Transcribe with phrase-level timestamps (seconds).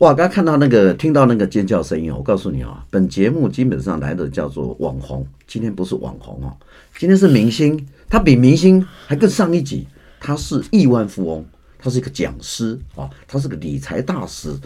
[0.00, 0.14] 哇！
[0.14, 6.56] 刚刚看到那个，听到那个尖叫声音，我告诉你啊，本节目基本上来的叫做网红，今天不是网红哦，
[6.98, 9.86] 今天是明星，他比明星还更上一级，
[10.18, 11.44] 他是亿万富翁，
[11.78, 14.58] 他是一个讲师啊，他是个理财大师。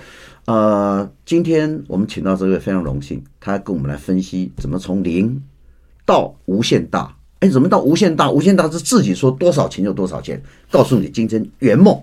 [0.44, 5.42] 呃，今天我们请到这位非常荣幸，他跟我们来分析怎么从零
[6.06, 7.12] 到无限大。
[7.40, 8.30] 哎，怎么到无限大？
[8.30, 10.40] 无限大是自己说多少钱就多少钱，
[10.70, 12.00] 告诉你今天圆梦。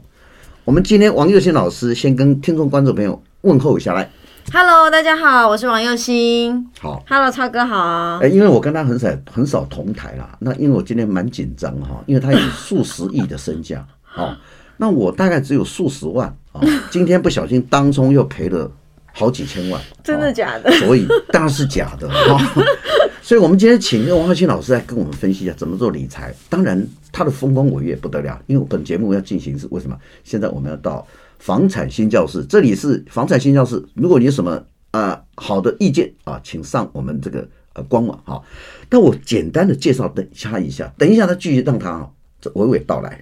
[0.64, 4.08] 我们今天王又新老师先跟听众观众朋友问候一下来
[4.54, 6.70] ，Hello，大家好，我是王又欣。
[6.80, 8.20] 好，Hello，超哥好。
[8.22, 14.36] 哎，因为我跟他很少很少同台啦，那因为我今天蛮紧张哈，因为他有数十亿的身价，好，
[14.78, 18.72] 那我大概只有数十万啊，今天不小心当中又赔了
[19.14, 20.72] 好几千万， 真的假的？
[20.74, 22.40] 所以当然是假的哈。
[23.24, 26.34] 所以，我们今天请王又欣老师来跟我们分析一下怎么做理财。
[26.50, 28.42] 当然，他的丰功伟业不得了。
[28.48, 29.98] 因为本节目要进行是为什么？
[30.24, 31.06] 现在我们要到
[31.40, 33.84] 房产新教室，这里是房产新教室。
[33.94, 34.52] 如果你有什么
[34.92, 38.42] 啊、呃、好的意见啊，请上我们这个呃官网哈。
[38.90, 43.20] 那我简单的介绍等一下一下，等一下他继续让他这娓娓道来。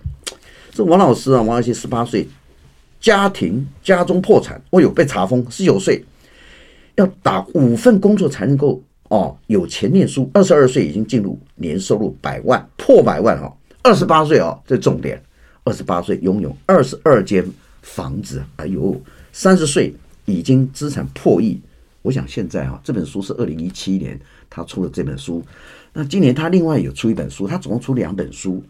[0.71, 2.27] 这王老师啊，王老师十八岁，
[2.99, 6.03] 家庭家中破产，哦有被查封，十九岁
[6.95, 8.81] 要打五份工作才能够。
[9.09, 13.51] 哦，有钱念书，二十二岁已经进入年收入百万，破百万哦。
[13.81, 15.21] 二十八岁哦，这重点，
[15.63, 17.45] 二十八岁拥有二十二间
[17.81, 18.99] 房子，哎呦，
[19.31, 19.93] 三十岁
[20.25, 21.59] 已经资产破亿。
[22.01, 24.19] 我想现在啊，这本书是二零一七年
[24.49, 25.43] 他出了这本书，
[25.93, 28.63] 那今年他另外有出一本书，他总共出两本书。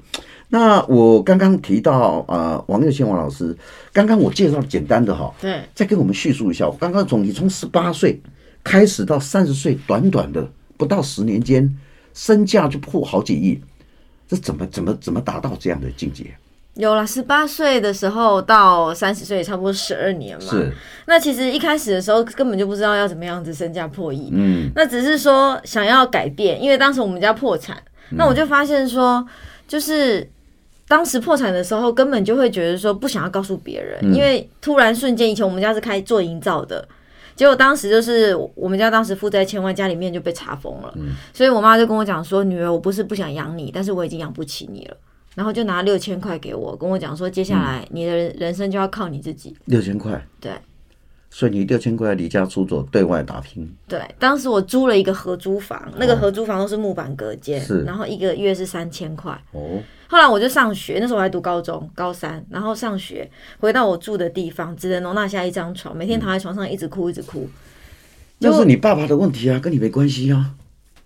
[0.48, 3.56] 那我刚刚提到呃，王又欣王老师，
[3.94, 8.20] 刚刚我介绍简单的哈，对，再跟我们叙述一下，我刚刚从你从十八岁。
[8.62, 11.78] 开始到三十岁，短短的不到十年间，
[12.14, 13.60] 身价就破好几亿，
[14.30, 16.26] 这怎么怎么怎么达到这样的境界？
[16.76, 20.50] 有了十八岁的时候到三十岁，差不多十二年嘛。
[20.52, 20.72] 是。
[21.08, 24.30] 那其实一开始的时候根本就不知道要怎么样子身价破亿。
[24.32, 24.70] 嗯。
[24.76, 27.82] 那只是说想要改变，因为当时我们家破产，
[28.12, 29.26] 那我就发现说，
[29.68, 30.26] 就是
[30.88, 36.88] 当时破产的时候，根本就会觉得说不想要告诉别人，因为突然瞬间，以前我们家是开做营造的。
[37.40, 40.94] 结果当时就是我们家当时负债千万，家里面就被查封了，
[41.32, 44.98] 所以我妈就跟我讲说：“女儿，我不是不想养你，但是我已经养不起你了。”
[45.36, 50.52] 然后就拿六千块给我，跟我讲说：“接下来你的人生就要靠你自己。”六千块，对。
[51.32, 53.72] 所以你六千块离家出走，对外打拼。
[53.88, 59.32] 对，当时我租了一个合租房，那个合租房都是木板隔间，是，然后一个月是三千块。
[59.52, 59.80] 哦。
[60.08, 63.30] 后来我就上学，那时候我还读高中，高三，然后上学
[63.60, 67.48] 回到我住的地方，只能容纳下一张床，每天躺在床上一直哭，一直哭。
[68.40, 70.56] 那是你爸爸的问题啊，跟你没关系啊，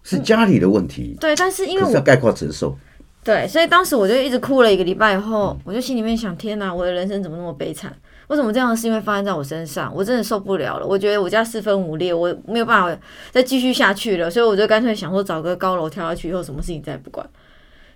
[0.04, 1.16] 是家里的问题。
[1.16, 2.78] 嗯、对，但是因为我要概括承受。
[3.26, 7.94] 对，所以当时我就一直哭了一个礼拜以后，我就心里面想：天哪，我的人生怎么那么悲惨？
[8.28, 9.94] 为什么这样的事情会发生在我身上？
[9.94, 10.86] 我真的受不了了。
[10.86, 13.02] 我觉得我家四分五裂，我没有办法
[13.32, 14.32] 再继续下去了。
[14.32, 17.28] 所以我就干脆想说，找个高楼跳下去，以后什么事情再也不管。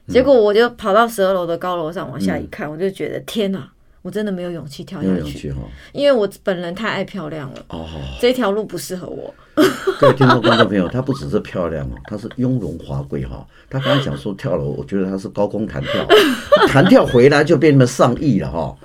[0.07, 3.69] 结果我就跑到十二楼的高楼上往下一看，我就觉得天哪，
[4.01, 5.53] 我真的没有勇气跳下去，
[5.91, 7.65] 因为我本人太爱漂亮了。
[7.69, 7.85] 哦，
[8.21, 9.33] 这条路不适合我。
[9.99, 13.45] 各位听众观众朋友，她不只是漂亮哦，她是雍容华贵哈。
[13.69, 16.05] 她刚才想说跳楼，我觉得她是高空弹跳，
[16.69, 18.75] 弹跳回来就变那么上亿了哈。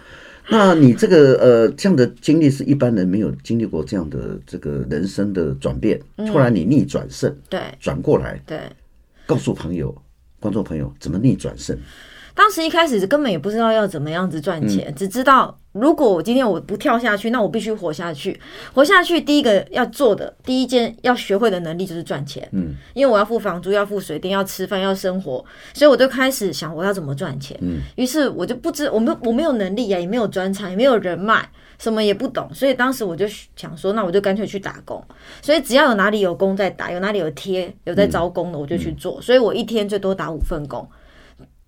[0.49, 8.59] 那你这个呃这样的经历是一般人没有经历过这样的这个人生的转变，突然你逆转胜，对，转过来，对，
[9.27, 9.95] 告诉朋友。
[10.41, 11.79] 观众朋友，怎么逆转胜？
[12.35, 18.39] 当时一开始根本也不知道要怎么样子赚钱，嗯、只知道如果我今天我不跳下去，那我必须活下去。
[18.73, 22.47] 活下去，第一个要做的第一件要学会的能力就是赚钱。
[22.53, 25.45] 嗯，因为我要付房租，要付水电，要吃饭，要生活，
[25.75, 27.57] 所以我就开始想我要怎么赚钱。
[27.61, 31.47] 嗯，于是我就不知我没我没有能力呀、啊，也没有专长，也没有人脉，
[31.79, 33.27] 什么也不懂，所以当时我就
[33.57, 35.03] 想说，那我就干脆去打工。
[35.41, 39.19] 所以只要有哪里有工在打，有哪里有贴有在招工的，我就去做。
[39.21, 40.87] 嗯、所以我一天最多打五份工。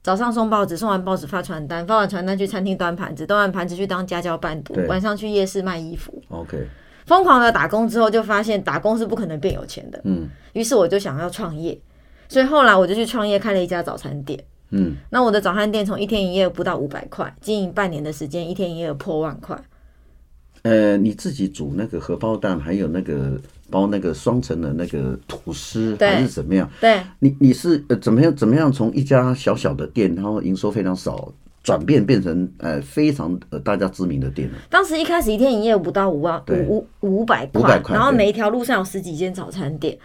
[0.04, 6.22] 早上送报纸，送完报纸发传单，发完传单去餐厅端盘子，端完盘子去当家教伴读，晚上去夜市卖衣服。
[6.28, 6.68] OK，
[7.06, 9.98] 疯狂的打工之后，就发现打工是不可能变有钱的。
[10.04, 11.80] 嗯，于是我就想要创业，
[12.28, 14.38] 所以后来我就去创业，开了一家早餐店。
[14.72, 19.58] 嗯，那我的早餐店从一天营业额不到五百块，经营半年的时间，一天营业额破万块。
[20.64, 23.40] 呃，你自己煮那个荷包蛋，还有那个
[23.70, 26.68] 包那个双层的那个吐司，还是怎么样？
[26.80, 31.32] 对，你你是呃怎么样怎么样从一家小小的店，然后营收非常少，
[31.62, 34.54] 转变变成呃非常呃大家知名的店了。
[34.68, 39.96] 当时一开始一天营业不到五万五五五百块，然后每一条路上有十几间早餐店，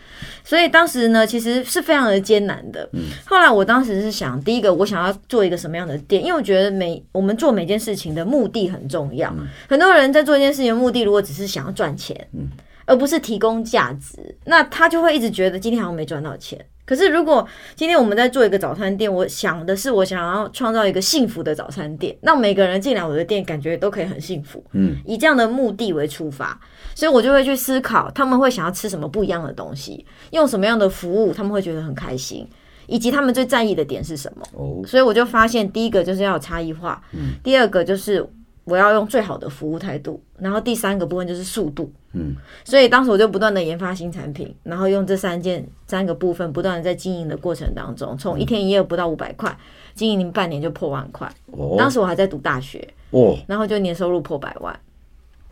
[0.44, 2.88] 所以当时呢其实是非常的艰难的。
[2.94, 9.30] 嗯，后来我当时是想，第一个我想要做一个什么样的店，因为我觉得每我们做每件事情的目的很重要。
[9.38, 12.48] 嗯，很多人在做一件事情的目的，如果只是想要赚钱，嗯，
[12.90, 16.60] 而不是提供价值，那他就会一直觉得今天好像没赚到钱。
[16.86, 24.66] 可是，如果今天我们在做一个早餐店，我想的是我想要创造一个幸福的早餐店，让每个人进来我的店感觉都可以很幸福。
[24.72, 26.60] 嗯，以这样的目的为出发，
[26.96, 32.50] 所以我就会去思考他们会想要吃什么不一样的东西，用什么样的服务他们会觉得很开心，
[32.88, 34.44] 以及他们最在意的点是什么。
[34.54, 38.28] 哦，所以我就发现，第一个就是要有差异化，嗯，第二个就是。
[38.70, 41.92] 我要用最好的服务态度，然后第三个部分就是速度。
[42.14, 49.56] 嗯，所以当时我就不断的研发新产品，然后用这三件三个部分不断的在经营的过程当中，从一天营业不到五百块，
[49.94, 51.32] 经营半年就破万块。
[51.48, 52.88] 哦，当时我还在读大学。
[53.12, 54.80] 哦，然后就年收入破百万，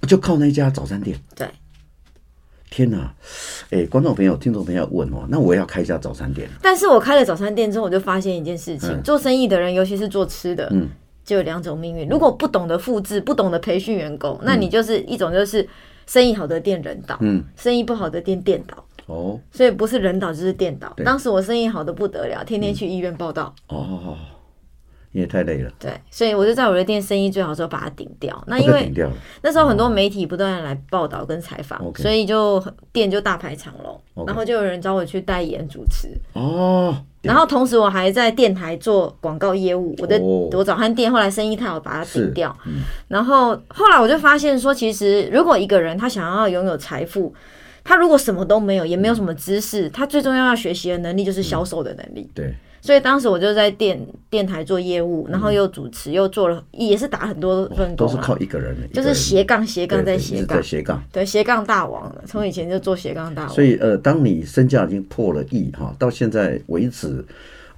[0.08, 1.20] 就靠那家早餐店。
[1.36, 1.48] 对，
[2.70, 3.12] 天哪！
[3.72, 6.48] 哎，观众朋友、听众朋友问哦，那我也要开一家早餐店。
[6.62, 10.88] 但是我开了早餐店之后，我就发现一件事情：嗯、做生意的人，尤其是做吃的，嗯。
[11.28, 12.08] 就有两种命运。
[12.08, 15.68] 如果不懂得复制，不懂得培训员工，那你就是一种就是
[16.08, 18.84] 生意好的店人倒，嗯，生意不好的店店倒。
[19.08, 20.92] 哦，所以不是人倒就是店倒。
[21.04, 23.54] 当时我生意好的不得了，天天去医院报道。
[23.68, 24.16] 哦。
[25.18, 28.40] 也太累了，对，所以我就在我的店生意最好的时候把它顶掉。
[28.46, 28.94] 那因为
[29.42, 36.08] 那时候很多媒体不断来报道跟采访，所以就店就大排长龙，然后就有人找我去代言主持。
[36.34, 39.96] 哦，然后同时我还在电台做广告业务。
[39.98, 42.56] 我的我早餐店后来生意太好，把它顶掉。
[43.08, 47.34] 然后后来我就发现说，其实如果一个人他想要拥有财富，
[47.84, 52.30] 他如果什么都没有，也没有什么知识，他最重要要学习的能力就是销售的能力。
[52.36, 52.54] 对。
[52.80, 60.64] 所以当时我就在电电台做业务，然后又主持，又做了，也是打很多份工，都是靠一个人，就是斜杠斜杠在斜杠。
[60.64, 63.52] 斜杠，对斜杠大王，从以前就做斜杠大王。
[63.52, 67.26] 所以呃，当你身价已经破了亿哈，到现在为止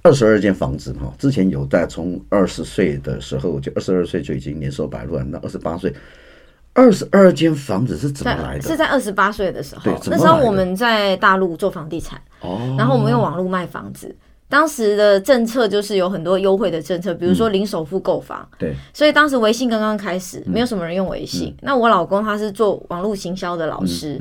[0.02, 5.92] 二十二间房子哈，之前有在从二十岁的时候就二十二岁就已经年收百万，那二十八岁
[6.72, 8.62] 二十二间房子是怎么来的？
[8.62, 14.14] 是在二十八岁的时候，那时候我们在大陆做房地产，哦，然后我们用网络卖房子。
[14.50, 18.46] 当时的政策就是有很多优惠的政策，比如说零首付购房。
[18.58, 21.54] 对，所以当时微信刚刚开始，没有什么人用微信。
[21.62, 24.18] 那我老公他是做网络行销的老师，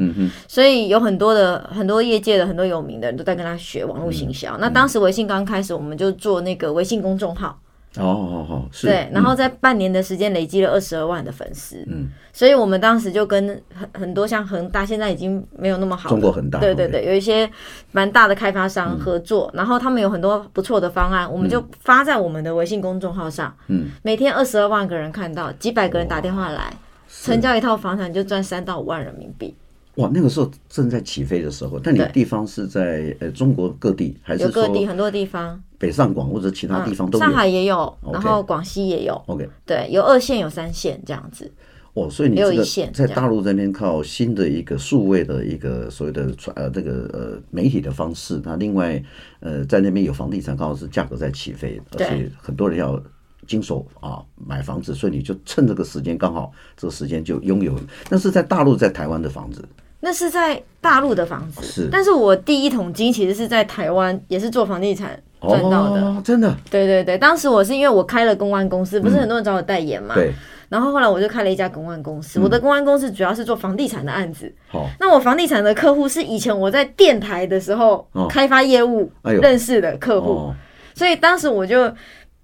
[0.48, 4.56] 所以有很多的很多业界的很多有名的人都在跟他学网络行销。
[4.60, 7.60] 那当时微信刚开始，我们就做那个微信公众号。
[7.98, 8.88] 哦哦哦，是。
[8.88, 11.84] 对，然后在半年的时间累积了二十二万的粉丝。
[11.88, 16.10] 嗯，所以我们当时就跟很很多像恒大，现在已经没有那么好。
[16.10, 16.60] 中国恒大。
[16.60, 17.50] 对对对，有一些
[17.92, 23.54] 蛮大的开发商合作，然后他们有很多不错的方案，我们就发在我们的微信公众号上。
[23.68, 23.90] 嗯。
[24.04, 26.72] 每天二十二万个人看到，几百个人打电话来，
[27.08, 29.56] 成交一套房产就赚三到五万人民币。
[29.96, 35.62] 哇，那个时候正在起飞的时候，但你的地方是在呃中国各地还是有各地很多地方？
[35.80, 39.20] 北上广或者其他地方都有，上海也有，然后广西也有。
[39.26, 41.52] OK，对，有二线有三线这样子。
[41.94, 49.02] 哦，所以你这个在大陆这边靠新的一个数位的一个所谓的传呃这个呃媒体的方式，那另外
[49.40, 53.02] 呃在那边有房地产刚好是价格在起飞，而且很多人要
[53.48, 57.74] 经手啊买房子，所以你就趁这个时间刚好这个时间就拥有。
[58.08, 59.68] 但是在大陆在台湾的房子。
[60.02, 66.02] 那是在大陆的房子，是，但是我第一桶金其实是在台湾，也是做房地产赚到的。
[66.02, 66.56] 哦，真的。
[66.70, 70.34] 对对对，当时我是因为我开了公关公司，不是很多人找我代言嘛，对。
[70.70, 74.54] 然后后来我就开了一家公关公司，我的公关公司主要是做房地产的案子。
[74.68, 80.54] 好，那我房地产的客户是以前我在电台的时候开发业务认识的客户，
[80.94, 81.92] 所以当时我就。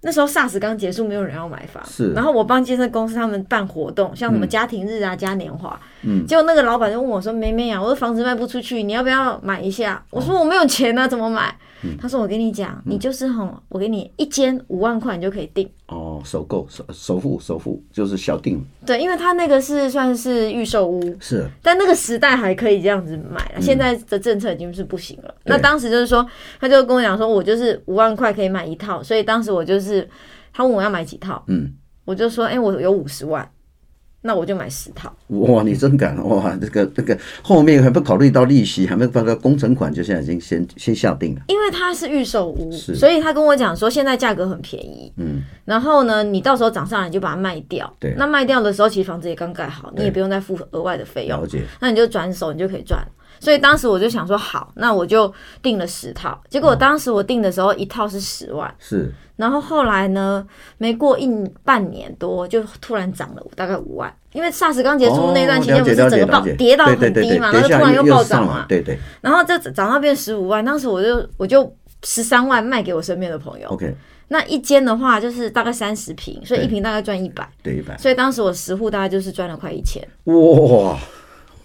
[0.05, 1.83] 那时候 SARS 刚结束，没有人要买房。
[1.83, 5.77] 是，然后我帮建设公司他们办活动，像什么家庭日啊、嘉年华。
[6.03, 11.55] 嗯，结果那个老板就问我说：“妹妹啊，我的房子卖不出去，你要不要买一下？”我说：“我没有钱啊，怎么买？”
[12.00, 18.65] 他说：“我跟你讲，你就是吼，我给你一间五万块，你就可以定。”哦，首购首首付首付就是小定。
[18.86, 25.36] 对，因为他那个是算是预售屋，是，但那个时代还可以这样子买，现在的政策已经是不行了。
[25.44, 26.25] 那当时就是说，
[26.60, 30.10] 他就跟我讲说，我就是五万块可以买一套，所以当时我就是
[30.51, 31.72] 他问我要买几套，嗯，
[32.04, 33.48] 我就说，哎，我有五十万。
[34.25, 35.15] 那我就买十套。
[35.27, 36.58] 哇，你真敢哇！
[36.60, 41.41] 这个这个后面还不考虑到利息，还没办个工程款，就现在已经先先下定了。
[41.48, 45.13] 因为它是预售屋，所以他跟我讲说现在价格很便宜。
[45.17, 45.44] 嗯。
[45.63, 47.91] 然后呢，你到时候涨上来你就把它卖掉。
[48.00, 48.15] 对。
[48.17, 51.39] 那卖掉的时候，其实房子也刚盖好，你也不用再付额外的费用。
[51.39, 51.62] 了解。
[51.79, 53.08] 那你就转手，你就可以赚。
[53.39, 56.42] 所以当时我就想说，好，那我就订了十套。
[56.50, 59.12] 结果当时我订的时候，一套是十万，是。
[59.36, 60.46] 然后后来呢，
[60.77, 61.30] 没过一
[61.63, 68.98] 半年多，就突然涨了大概五万，因为 SARS 刚结束那段期间，不是整个暴跌到很低嘛，然后突然又暴涨嘛，对对。
[69.20, 73.68] 然后这涨到变十五万，当时我就我就十三万卖给我身边的朋友。
[73.70, 73.94] OK。
[74.27, 77.96] 那一间的话就是大概三十平，所以一平大概赚一百，对一百。
[77.98, 80.01] 所以当时我十户大概就是赚了快一千。
[80.24, 80.98] 哇！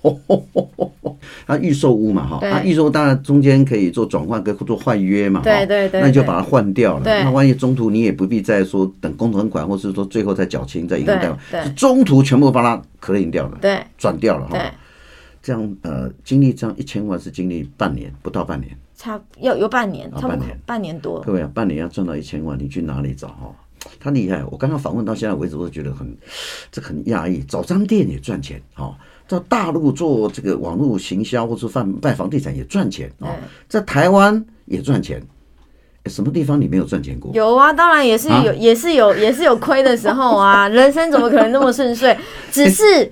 [0.02, 1.16] 哦哦哦哦哦，
[1.46, 7.02] 它预售屋嘛哈，它预售当然中间可以做转换跟做换约嘛，对对对，那你就把它换掉了。
[7.04, 14.58] 那万一中途你也不必再说等工程款，或是说最后再缴清再银行贷款，是中途全部把它 clean 掉了，对，转掉了哈。
[15.42, 21.18] 这样呃，经历这样一千万是经历半年不到半年，差要有半年，差不多半年多。
[21.22, 23.50] 各位啊，半年要赚到一千万，你去哪里找哈？
[23.98, 26.14] 他厉害，我刚刚访问到现在为止，我都觉得很
[26.70, 28.94] 这很讶异，找张店也赚钱哈。
[29.30, 33.30] 在大陆做这个网络行销，或是贩卖房地产也赚钱啊，
[33.68, 35.22] 在台湾也赚钱，
[36.06, 37.30] 什么地方你没有赚钱过？
[37.32, 40.66] 有啊，当然也是有，也是有， 也是有亏的时候啊。
[40.68, 42.18] 人生怎么可能那么顺遂？
[42.50, 43.08] 只是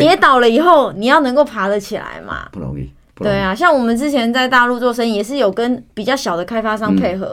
[0.00, 2.90] 跌倒了以后，你要能够爬得起来嘛，不容易。
[3.16, 7.30] 对啊，像我们之前在大陆做生意，也是有跟比较小的开发商配合。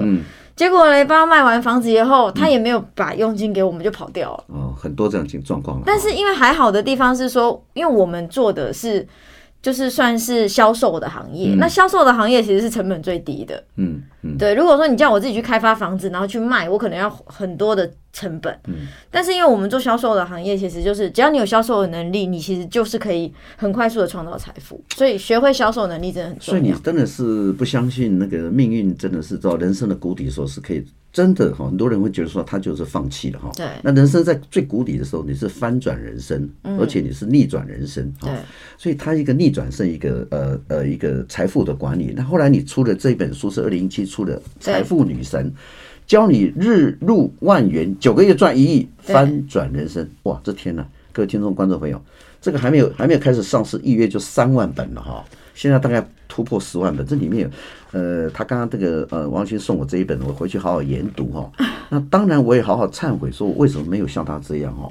[0.55, 4.43] 结果呢，帮他卖完房子以后，他也没有把佣金给我们，就跑掉了。
[4.47, 5.81] 哦，很多这样情状况。
[5.85, 9.07] 但是因为还好的地方是说，因为我们做的是。
[9.61, 13.63] 就是算是销售的行业，嗯、那销售的行业其实是成本最低的。
[13.77, 14.53] 嗯嗯，对。
[14.53, 18.51] 如果说你叫我自己去开发房子，然后去卖，我可能要很多的成本。
[18.67, 18.87] 嗯。
[19.11, 24.81] 但是因为我们做销售的行业，其实就是只要你有销售的能力，你其实就是可以很快速的创造财富。
[24.95, 26.59] 所以学会销售能力真的很重要。
[26.61, 30.83] 所以你真的是不相信那个命运真的是到人生的谷底的时候是可以。
[31.15, 33.49] 真的哈，很多人会觉得说他就是放弃了哈。
[33.55, 33.65] 对。
[33.81, 38.13] 那人生在最谷底的时候，你是翻转人生，而且你是逆转人生。
[38.19, 38.29] 对。
[38.77, 42.13] 所以他一个逆转是一个呃呃一个财富的管理。
[42.13, 45.49] 那后来你出的这本书是二零一七出的《财富女神》，
[46.07, 50.07] 教你日入万元，九个月赚一亿，翻转人生。
[50.23, 51.99] 哇，这天呐，各位听众观众朋友，
[52.39, 55.23] 这个还没有还没有开始上市，一月就三万本了哈。
[55.55, 57.49] 现在大概突破十万本，这里面有，
[57.99, 61.51] 呃，他刚刚这个呃，王心送我这一本，我回去好好研读哈。
[61.89, 64.87] 那当然我也好好忏悔，说我为什么没有像他这样哈？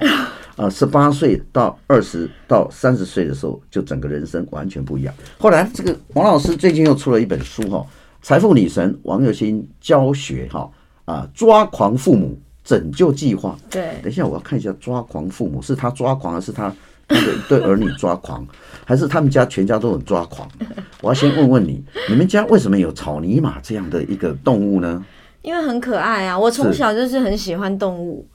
[0.57, 5.13] 啊， 十八岁到二十到三十岁的时候，就整个人生完全不一样。
[5.37, 7.77] 后来这个王老师最近又出了一本书哈，
[8.21, 10.69] 《财富女神王又新教学》哈
[11.05, 13.57] 啊，抓狂父母拯救计划。
[13.69, 16.73] 对，等一下我要看一下抓狂父母是他抓狂还是他？
[17.07, 18.43] 那个对儿女抓狂，
[18.83, 20.49] 还是他们家全家都很抓狂？
[21.01, 25.05] 我要先问问你，你们家为什么有草泥马这样的一个动物呢？
[25.43, 26.35] 因为很可爱啊！
[26.35, 28.27] 我从小就是很喜欢动物，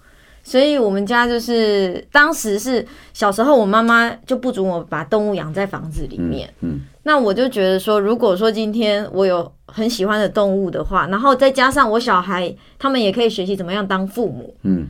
[0.43, 6.49] 所以我们家就是当时是小时候，我妈妈就不准我把动物养在房子里面。
[6.61, 14.55] 嗯，嗯，那我就觉得说，如果说今天我有很喜欢的动物的话，然后再加上我小孩，他们也可以学习怎么样当父母。
[14.63, 14.87] 嗯。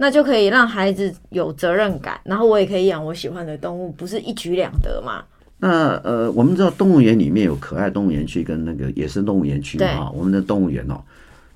[0.00, 5.24] 那就可以让孩子有责任感，然后我也可以养我喜欢的动物，不是一举两得嘛？
[5.58, 10.08] 那呃，我们知道动物园里面有可爱动物园区跟那个野生动物园区啊。
[10.14, 11.02] 我们的动物园哦，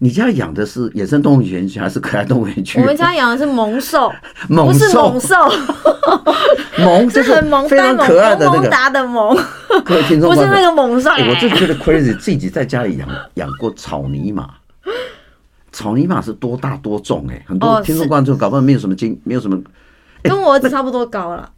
[0.03, 2.81] 你家养的是野生动物园区还是可爱动物园区？
[2.81, 4.13] 我们家养的是猛兽，
[4.51, 5.37] 猛不是猛兽，
[6.83, 9.33] 萌就 是很萌，非常可爱的那个达的萌。
[9.85, 11.09] 各位听众，不是那个猛兽。
[11.09, 14.51] 我就觉得 crazy，自己在家里养养过草泥马。
[15.71, 19.57] 草泥马是多大多重哎、欸，很多听众观众搞不好没有什么经，没有什么，
[20.25, 21.49] 跟我儿子差不多高了。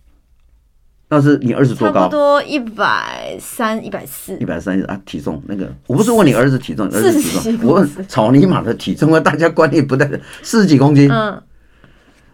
[1.14, 2.00] 那是你儿子多高？
[2.00, 4.36] 差不多一百三、一百四。
[4.38, 10.04] 一百三啊，体重那个，我不是问你儿子体重，儿子体重，我问草泥马的体重啊，大家观念不太
[10.42, 11.40] 四十几公斤，嗯，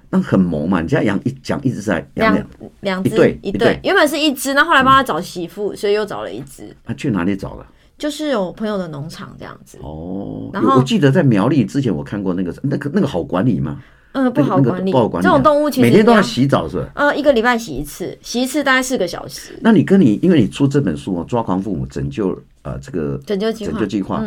[0.08, 0.80] 那很萌嘛。
[0.80, 2.46] 你家养一讲一直在养两
[2.80, 6.74] 两只一对，原本是一只，那后来帮他找媳妇，所以又找了一只。
[6.82, 7.66] 他去哪里找的？
[7.98, 13.78] 就是有朋友的农场这样子哦，然后我记得在苗栗之前我看过那个那个那个好管理吗？
[14.12, 15.24] 嗯，不好管理，不好管理。
[15.24, 16.90] 这种动物其实每天都要洗澡是吧？
[16.94, 19.58] 呃，一个礼拜洗一次，洗一次大概四个小时。
[19.60, 24.24] 那你跟你因为你出这本书哦，抓狂父母拯救呃这个拯救计划，拯救计划，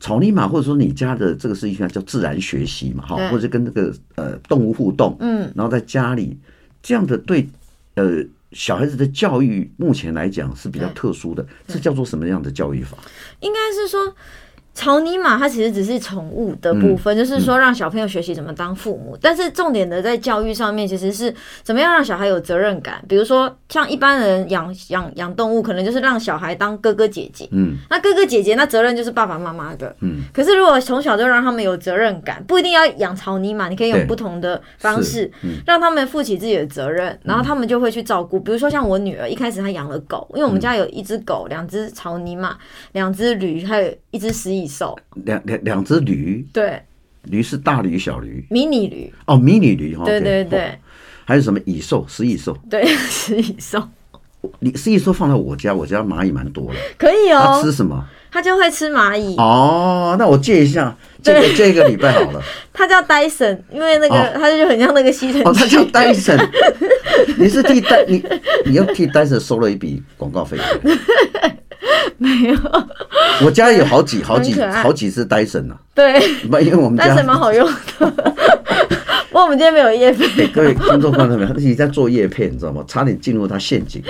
[0.00, 6.38] 草泥马或者说你家的这个是一个叫自然学习嘛哈，或者跟那个呃动物互动，嗯，然后在家里
[6.82, 7.48] 这样的对
[7.94, 8.24] 呃。
[8.54, 12.98] 小孩子的教育目前来讲是比较特殊的，这叫做什么样的教育法？
[13.40, 14.14] 应该是说，
[14.74, 19.14] 草泥马它其实只是宠物的部分，嗯、就是说让小朋友学习怎么当父母。
[19.14, 23.04] 嗯、但是重点的在教育上面，其实是怎么样让小孩有责任感。
[23.06, 27.46] 比如说，像一般人养养养动物，可能就是让小孩当哥哥姐姐。
[27.52, 29.94] 嗯，那哥哥姐姐那责任就是爸爸妈妈的。
[30.00, 38.40] 嗯，可是如果从小就让他们有责任感，不一定要养草泥马，你可以用不同的方式、嗯、让他们负起自己的责任，然后他们就会去照顾。
[38.40, 42.56] 比如说像我女儿，一开始她养了狗，因为我们家有一只狗、两只草泥马、
[42.92, 44.98] 两只驴，还有一只食蚁兽。
[45.24, 46.80] 两两两只驴，对，
[47.24, 50.78] 驴是大驴小驴，迷你驴哦，迷你驴哈，对对对，
[51.24, 53.82] 还有什么蚁兽、食蚁兽，对， 食蚁兽，
[54.60, 57.40] 你食蚁兽放在我家，我家蚂蚁蛮多的，可以哦。
[57.56, 58.04] 它吃什么？
[58.32, 60.16] 它就会吃蚂蚁哦。
[60.18, 62.42] 那我借一下，借个借一个礼拜好了。
[62.72, 65.46] 它叫戴森，因为那个它就很像那个吸尘器。
[65.46, 66.38] 哦，它叫戴森。
[67.36, 68.24] 你是替戴你
[68.64, 70.56] 你又替戴森收了一笔广告费。
[72.18, 72.56] 没有，
[73.44, 75.76] 我家有好几好几好几只戴森呢。
[75.94, 76.20] 对，
[76.64, 78.10] 因为我们戴森蛮好用的。
[79.30, 80.46] 不过我们今天没有叶配。
[80.48, 82.84] 各位听众观众们，他自己在做叶配，你知道吗？
[82.86, 84.02] 差点进入他陷阱。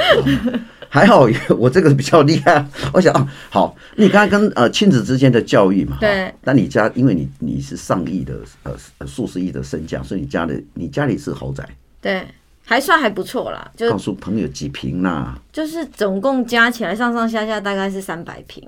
[0.88, 1.26] 还好
[1.56, 2.66] 我这个比较厉害。
[2.92, 6.30] 我想啊，好，你刚刚跟呃亲子之间的教育嘛，对。
[6.44, 11.66] 但你家因为你你是上亿的呃数十亿的身价，所以你家里你家里是豪宅。
[12.00, 12.22] 对。
[12.64, 15.38] 还算还不错啦，就告诉朋友几平啦？
[15.52, 18.66] 就是总共加起来上上下下大概是三百平，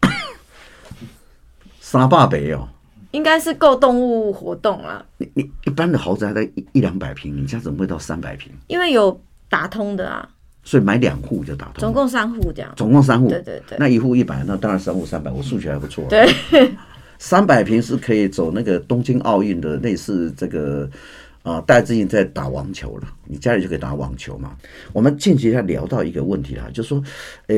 [1.78, 2.66] 三百北哦，
[3.12, 5.04] 应该是够动物活动了。
[5.18, 8.50] 你你一般的豪宅在一一两百平，你家怎么会到三百平？
[8.66, 10.28] 因为有打通的啊，
[10.64, 16.04] 所以买两户就打通，总共三户这样，总共三户，对对对，那一户一百，那当然三户三百，我数学还不错。
[16.08, 16.26] 对，
[17.18, 20.90] 三百平是可以走那个东京奥运的类似这个。
[21.48, 24.54] 啊，戴资颖在打网球了，你家里就可以打网球嘛。
[24.92, 27.02] 我们近期在聊到一个问题啦，就是说，
[27.46, 27.56] 呃，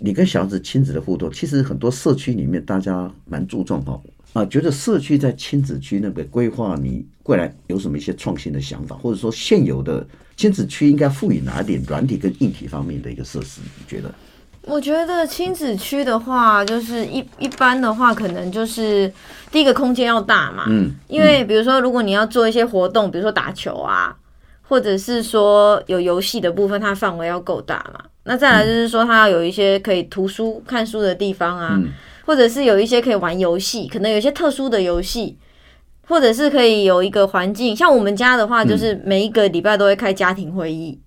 [0.00, 3.98] 你跟小孩子亲子的互动，其实很多社区里面大家蛮注重哈
[4.34, 13.62] 啊，觉得社区在亲子区那个规划，你未来有什么一些创新的想法，或者说现有的亲子区应该赋予哪点软体跟硬体方面的一个设施？
[13.78, 14.14] 你觉得？
[14.64, 19.12] 我觉得亲子区的话，就是一一般的话，可能就是
[19.50, 20.64] 第一个空间要大嘛。
[20.68, 20.94] 嗯。
[21.08, 24.16] 因为比如说，如果你要做一些活动，比如说打球啊，
[24.62, 28.00] 或者是说有游戏的部分，它范围要够大嘛。
[28.24, 31.76] 那再来就是说，它要有一些可以图书看书的地方啊，
[32.24, 35.36] 或者是有一些可以玩游戏，可能有一些特殊的游戏，
[36.06, 37.74] 或者是可以有一个环境。
[37.74, 41.00] 像我们家的话，就是每一个礼拜都会开家庭会议。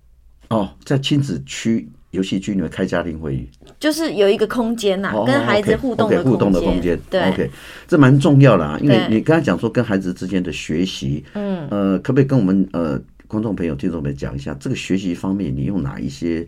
[0.50, 1.88] 哦，在亲子区。
[2.12, 3.48] 游戏区里面开家庭会议，
[3.78, 6.98] 就是有一个空间呐、啊，跟孩子互动的互动的空间。
[7.10, 7.50] 对，OK，
[7.86, 16.46] 这蛮重要的啊，因为你刚才讲说跟孩子之间的学习，嗯，呃，可不可以跟我们呃观众朋友、听众们讲一下，这个学习方面你用哪一些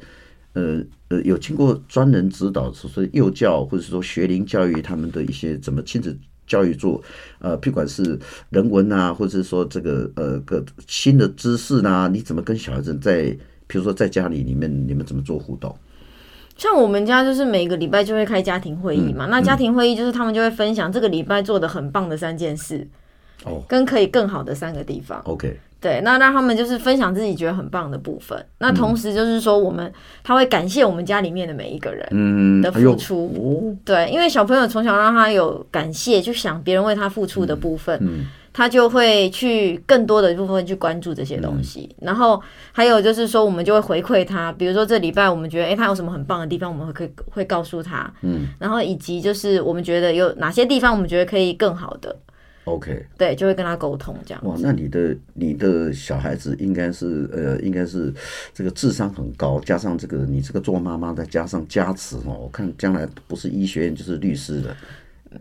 [0.55, 6.17] 呃呃有经过专人指导，说幼教或者说学龄教育他们的一些怎么亲子
[6.47, 7.03] 教育做，
[7.41, 8.19] 呃，不管是
[8.49, 13.37] 人文啊，或者是说这个呃个新的知识啊，你怎么跟小孩子在？
[13.69, 15.73] 比如说在家里里面，你们怎么做互动？
[16.57, 19.27] 像我们家就是每个礼拜就会开家庭会议嘛。
[19.27, 22.85] 嗯、那家庭会议就是他们就会分享这个礼拜做的很棒的三件事，
[23.45, 25.21] 哦，跟可以更好的三个地方。
[25.25, 28.45] OK，对，那让他们就是分享自己觉得很棒的部分。
[28.59, 29.93] 那同时就是说，我们
[30.25, 33.31] 他会感谢我们家里面的每一个人嗯的付出。
[33.37, 37.97] 嗯哎、对，因为小朋友从小让他有感谢，就想别人为他付出的部分。
[38.01, 38.27] 嗯。
[38.59, 42.43] 嗯他就会去更多的部分去关注这些东西，然后
[42.73, 52.17] 还有就是说，我们就会回馈他，比如说这礼拜我们觉得，诶，他有什么很棒的地方，我们会可以会告诉他，嗯，然后以及就是我们觉得有哪些地方我们觉得可以更好的
[52.65, 54.45] ，OK，对，就会跟他沟通这样。
[54.45, 58.13] 哇，那你的你的小孩子应该是呃，应该是
[58.53, 64.77] 这个智商很高，加上这个你这个做妈妈的加上加持哦，我看将来不是医学院就是律师的。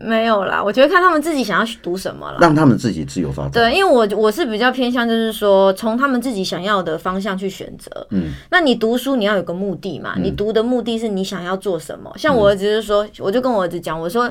[0.00, 3.52] 没有啦，我觉得看他们自己想要读什么了，让他们自己自由发展。
[3.52, 8.06] 对，因为我我是比较偏向，就是说从他们自己想要的方向去选择。
[8.10, 12.12] 嗯，那你读书你要有个目的嘛，嗯、你读的目的是你想要做什么？
[12.16, 14.30] 像我儿子就是说，嗯、我就跟我儿子讲，我说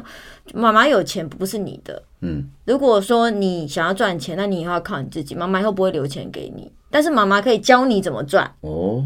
[0.53, 2.01] 妈妈有钱不是你的。
[2.21, 8.51] 嗯，如果说你想要赚钱，那你以后要靠你自己，妈妈以后不会留钱给你，但是妈妈可以教你怎么赚。
[8.61, 9.03] 哦。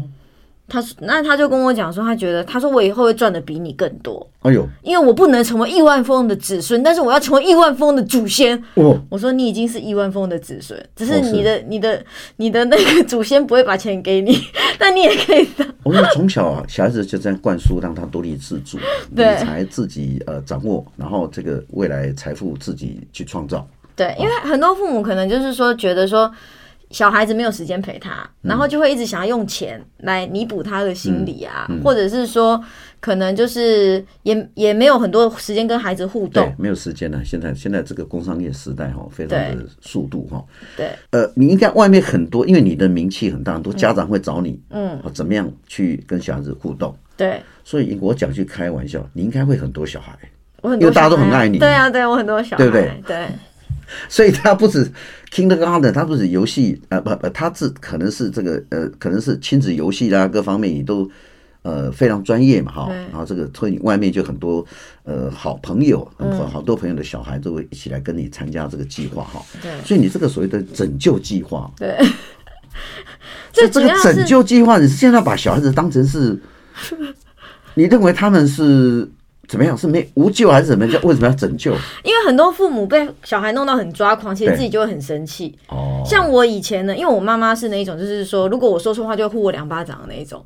[0.72, 4.26] 他那他就跟我讲说，他觉得他说我以后会赚的比你更多。
[4.40, 8.56] 哎呦，因为我不能成为亿万富翁的子孙，但是我要成为亿万富翁的祖先。
[8.74, 12.04] 哦，我说你已经是亿万富翁的子孙，只是你的、哦、你的
[12.36, 14.34] 你的那个祖先不会把钱给你，
[14.78, 15.66] 但你也可以的。
[15.82, 18.78] 我们从小啊，小孩子就这样灌输，让他独立自主，
[19.14, 23.68] 理财自己呃掌握，然后这个未来财富自己去创造。
[23.94, 26.32] 对，因为很多父母可能就是说觉得说。
[26.92, 32.62] 小孩子没有时间陪他，然后就会一直想要用钱来弥补他的心理啊，嗯嗯、或者是说
[33.00, 37.24] 可能就是也也没有很多时间跟孩子互动，对，没有时间了。
[37.24, 40.44] 现在现在这个工商业时代哈，非常的速度哈。
[40.76, 46.94] 对，呃，你应该外面很多，因为你的名气很大，很多家长会找你，嗯，怎么样去跟小孩子互动？
[47.16, 50.12] 对，所以我讲句开玩笑，你应该会很多小孩，
[50.60, 51.58] 我很多小孩，因为大家都很爱你。
[51.58, 53.02] 对啊，对我很多小孩，对不对？
[53.06, 53.26] 对。
[54.08, 54.90] 所以他不止
[55.32, 61.10] Kindergarten，他不是游戏，呃不不，他是可能是这个呃，可能是亲子游戏啦，各方面也都
[61.62, 62.92] 呃非常专业嘛哈。
[63.10, 64.62] 然后这个所以外面就很多
[65.04, 69.42] 呃好朋友，嗯，好多朋友的小孩都会一起来跟你参加这个计划哈。
[69.62, 69.72] 对。
[69.86, 71.96] 所以你这个所谓的拯救计划，对。
[73.54, 76.38] 这这个拯救计划，你是现在把小孩子当成是，
[77.74, 79.10] 你认为他们是？
[79.48, 79.76] 怎么样？
[79.76, 80.94] 是没无救还是怎么样？
[80.94, 81.72] 叫为什么要拯救？
[82.04, 85.56] 因为很多父母被小孩弄到很抓狂，其实自己就会很生气。
[85.68, 90.44] 哦，像我以前呢，因为我妈妈是那一种，就是说如果我说错话，就会呼我两巴掌的那一种。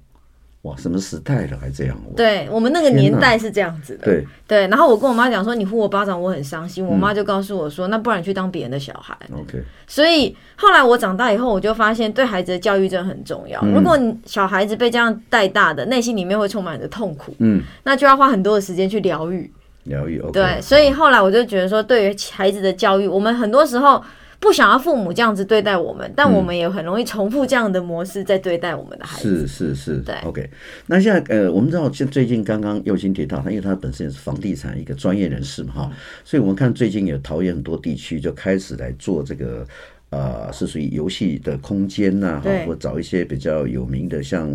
[0.66, 1.96] 哇，什么时代了还这样？
[2.16, 4.05] 对，我们那个年代是这样子的。
[4.05, 6.85] 对对，然后我跟我妈讲说，你呼我巴掌，我很伤心。
[6.85, 9.16] 我妈就告诉我说，那不然你去当别人的小孩。
[9.33, 9.62] OK。
[9.87, 13.62] 所以后来我长大以后，我就发现对孩子的教育真的很重要。
[13.62, 17.33] 如果你小孩子被这样带大的，内心里面会充满着痛苦。
[17.38, 19.48] 嗯，那就要花很多的时间去疗愈。
[19.85, 20.20] 疗愈。
[20.33, 24.02] 对，所以后来我就觉得说，对于孩子的教育，我们很多时候。
[24.38, 29.46] 不想要父母这样子对待我们，但我们也很容易重复这样的模式在对待我们的孩子。
[29.46, 30.14] 是是是，对。
[30.25, 30.49] OK，
[30.87, 35.90] 那现在呃，我们知道，就最近刚刚又新提到他，因为他本身也是房地产一个专业人士嘛，哈，
[36.25, 39.66] 所以我们看最近有桃园很多地区就开始来做这个。
[40.11, 44.49] 呃，是属于游戏的空间呐、啊，哈，或找一些比较有名的，像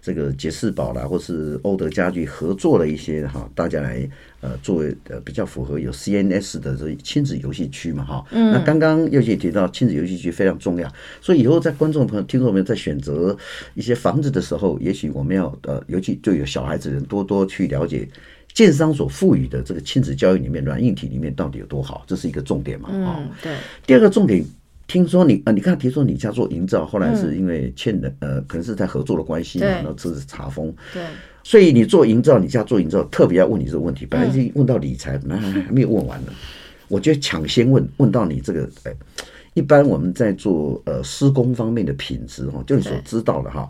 [0.00, 4.08] 这个杰士堡啦，或是欧德家具合作的一些哈，大家来
[4.40, 8.24] 呃作为呃比较符合有 CNS 的这亲子游戏区嘛，哈。
[8.30, 8.52] 嗯。
[8.52, 13.36] 那刚刚又姐提到亲子游戏区非常重要，所以以后在观众朋友、听众朋友在选择
[13.74, 18.08] 一些房子的时候，也许我们要呃，尤其就有小孩子人多多去了解
[18.54, 23.28] 建商所赋予的这个亲子教育里面软硬体里面到底有多好，这是一个重点嘛，啊、嗯。
[23.42, 23.56] 对。
[23.84, 24.44] 第二个重点。
[24.92, 31.02] 听说你啊，你刚才提出你家做营造，后来是因为欠的，呃，可能是在合作的关系嘛，然后这是查封，对，
[31.42, 36.32] 所以你做营造，你家做营造，特别要问你这个问题，本来已经问到理财，本来还还没有问完呢，
[36.88, 38.92] 我觉得抢先问问到你这个，哎，
[39.54, 43.66] 一般我们在做呃施工方面的品质哈，就你所知道的哈，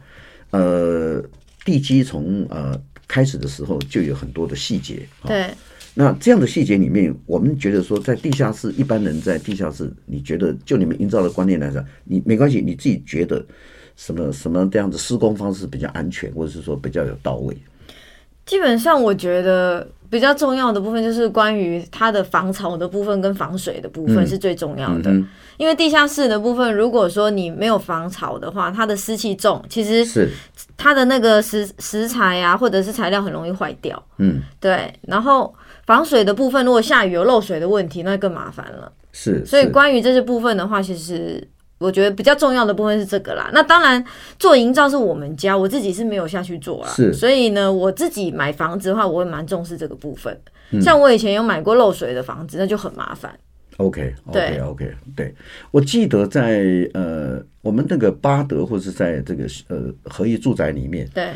[0.50, 1.22] 呃，
[1.64, 5.46] 地基从呃开始的时候就有很多的细节，对。
[5.94, 13.44] 那这样的细节里面，我们觉得说，在地下室，一般人在地下室，你觉得就你们营造的观念来讲，你没关系，你自己觉得
[13.94, 17.54] 什么什么这样的施工方式比较安全，或者是说比较有到位？
[18.46, 25.10] 基本上，我觉得比较重要的部分就是关于它的防潮的部分跟防水的部分是最重要的。
[25.10, 25.28] 嗯、
[25.58, 30.30] 因为地下室的部分，如果说你没有防潮的话，它的湿气重，其实是
[30.78, 34.02] 它的那个食食材啊，或者是材料很容易坏掉。
[34.16, 35.54] 嗯，对，然后。
[35.92, 38.90] 防水的部分，如果下雨有漏水的问题，那更麻烦了。
[39.12, 43.50] 是，所以关于这些部分的话，其实我觉得比较重要的部分是这个啦。
[43.52, 44.02] 那当然，
[44.38, 46.88] 做营造是我们家，我自己是没有下去做啦。
[46.88, 50.34] 是，所以呢，我自己买房子的话，我会蛮重视这个部分。
[50.80, 53.38] 像我以前有买过漏水的房子，那就很麻烦。
[53.76, 55.34] OK，OK，OK，、okay, okay, okay, 对，
[55.72, 61.32] 我记得在呃，我们那个巴德或者是在这个呃合一住宅里面，对。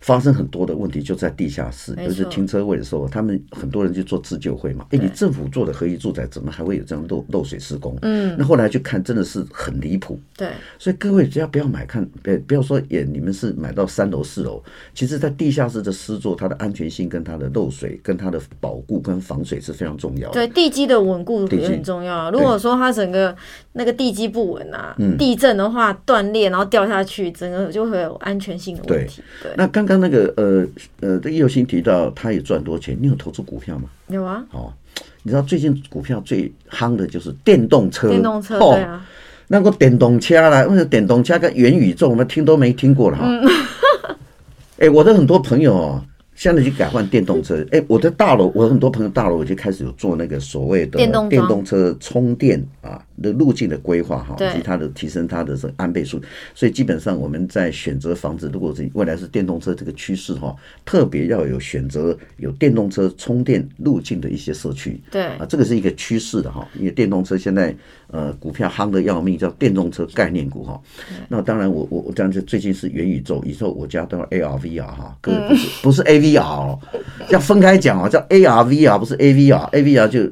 [0.00, 4.86] 发生很多的问题就在地下室，就是停车位的时候，他们很多人去做自救会嘛。
[4.90, 7.98] 哎，你政府做的合一住宅怎么还会有这样漏漏水施工？
[8.02, 10.18] 嗯，那后来去看，真的是很离谱。
[10.36, 14.62] 对，所以各位只要不要买看，呃，不要说也你们是买到三楼四楼，
[14.94, 20.34] 其实在地下室的施作，它的安全性跟它的漏水跟它的保固跟防水是非常重要的。
[20.34, 22.30] 对，地基的稳固也很重要。
[22.30, 23.36] 如果说它整个
[23.72, 29.20] 那个地基不稳啊，地震的话断裂，然后掉下去，整个就会有安全性的问题。
[29.42, 29.87] 对，那刚。
[29.88, 30.66] 刚那个呃
[31.00, 33.88] 呃，这个又新提到他也赚多钱，你有投资股票吗？
[34.08, 34.44] 有啊。
[34.52, 34.70] 哦，
[35.22, 39.02] 你知道最近股票最夯的就是电动车，电动车对啊。
[39.46, 43.24] 那个电动车啦，为什么电动车跟元宇宙我们听都没听过了哈？
[43.24, 43.48] 哎、嗯
[44.80, 46.04] 欸，我的很多朋友哦。
[46.34, 50.96] 现在就改换电动车，哎、欸，我的大楼，我很多朋友大楼，我就开始有做那个所谓的
[51.28, 56.22] 电动车充电啊的路径的规划哈，以及它的提升它的这个安倍数。
[56.54, 60.54] 所以基本上我们在选择房子，如果是未来是电动车这个趋势哈，
[60.84, 65.00] 特别要有选择有电动车充电路径的一些社区。
[65.10, 67.74] 对啊，这个是一个趋势的哈，因为电动车现在
[68.06, 70.80] 呃股票夯的要命，叫电动车概念股哈。
[71.28, 76.28] 那当然我我我这样子最近是元宇宙，以后我家都要 AR VR 哈，各位不是不是 AV。
[76.28, 76.78] VR 哦，
[77.30, 80.30] 要分开讲哦，叫 ARVR 不是 AVR，AVR 就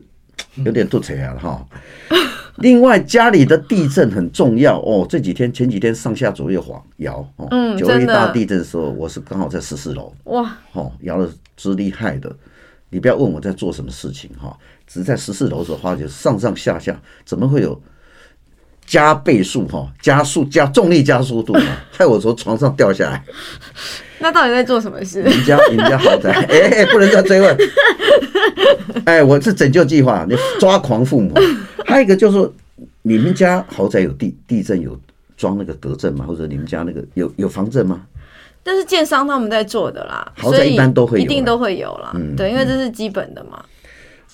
[0.62, 1.66] 有点突扯了哈。
[2.58, 5.06] 另外，家里的地震很重要哦。
[5.08, 7.46] 这几天前几天上下左右晃摇哦。
[7.50, 10.12] 嗯，九一大地震的时候，我是刚好在十四楼。
[10.24, 12.34] 哇，哦，摇的之厉害的。
[12.88, 17.78] 你不要问我在做什么事情哈，只是在十四楼的时候发觉上上下下怎么会有
[18.86, 23.22] 加倍速哈，加速加重力加速度嘛， 害我从床上掉下来。
[24.18, 25.20] 那到底在做什么事？
[25.20, 27.56] 人家人家豪宅， 哎、欸，不能再追问。
[29.04, 31.34] 哎，我是拯救计划，你抓狂父母。
[31.84, 32.50] 还有一个就是说，
[33.02, 34.98] 你们家豪宅有地地震有
[35.36, 36.24] 装那个隔震吗？
[36.26, 38.00] 或者你们家那个有有防震吗？
[38.62, 42.12] 但是建商他们在做的啦，豪宅一般都会有，一定都会有啦。
[42.14, 43.62] 嗯，对，因为这是基本的嘛。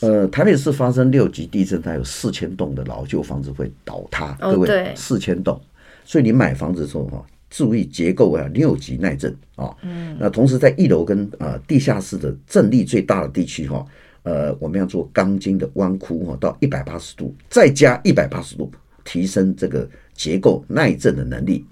[0.03, 4.37] 呃，台北市发生六级地震，它有四千栋的老旧房子会倒塌。
[4.41, 5.59] 各位，四千栋，
[6.05, 9.73] 所以你买房子的时候哈，注意结构啊，六级耐震啊。
[9.83, 10.17] 嗯。
[10.19, 13.87] 那同时在一楼跟呃地下室的震力最大的地区哈，
[14.25, 18.71] 呃，我们要做钢筋的弯箍哈，到一百八十度，再加一百八十度，
[19.05, 21.65] 提升这个结构耐震的能力。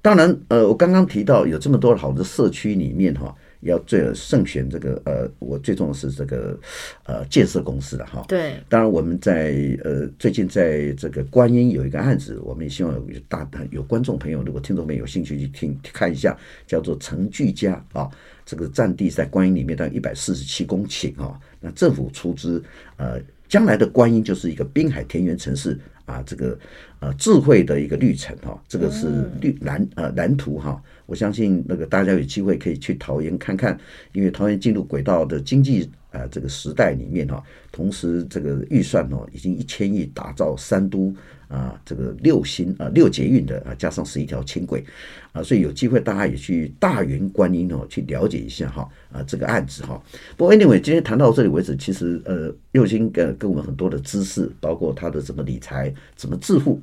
[0.00, 6.58] 当然，呃，我刚刚提到有这么多好的社区里面哈，要最慎选这个呃，我最重要的是这个
[7.04, 8.24] 呃建设公司的哈。
[8.28, 8.54] 对。
[8.68, 18.08] 当然，我们在呃最近在这个观音有一个案子，我们也希望有大有观众朋友，如果听众朋友有兴趣去听看一下，叫做成聚家啊，
[18.46, 22.62] 这个占地在观音里面大概一百四十七公顷啊，那政府出资
[22.96, 23.20] 呃。
[23.48, 25.74] 将来的观音就是一个滨海田园城市
[26.08, 26.58] 啊，这个
[27.00, 30.82] 呃智慧的一个旅程哈，这个是绿蓝呃蓝图哈。
[31.04, 33.78] 我相信那个大家有机会可以去桃园看看，
[34.12, 41.14] 因为桃园进入轨道的经济啊这个时代里面哈，同时这个预算哦已经一千亿打造三都。
[41.48, 44.84] 啊，这个六星啊，六捷运的啊，加上十一条轻轨
[45.32, 50.00] 啊，所以有机会大家也去大云观音哦，去了解一下哈啊这个案子哈。
[50.36, 56.78] 不过 anyway，今天谈到这里为止，其实呃，六星跟跟我们很多的知识，包括他的怎么理财、怎么致富，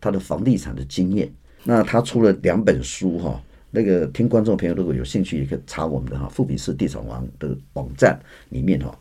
[0.00, 1.32] 他的房地产的经验。
[1.62, 8.98] 那他出了两本书哈，那个听观众朋友如果有兴趣，也可以查我们的哈富比士地产王的网站里面哈。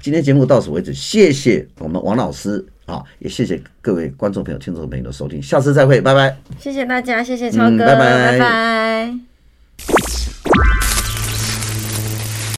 [0.00, 2.66] 今天节目到此为止，谢谢我们王老师。
[2.86, 6.36] 好也谢谢各位观众朋友听众朋友的收听下次再会拜拜。
[6.58, 8.38] 谢谢大家谢谢超哥拜拜。
[8.38, 10.15] 拜拜。